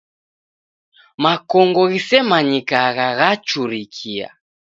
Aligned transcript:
Makongo 1.23 1.81
ghisemanyikagha 1.91 3.07
ghachurikia 3.19 4.27